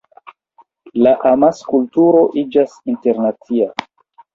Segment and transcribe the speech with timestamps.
[1.01, 3.75] La amaskulturo iĝas internacia.